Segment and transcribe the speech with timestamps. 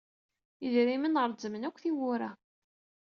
[0.65, 2.29] Idrimen reẓẓmen akk tiwwura.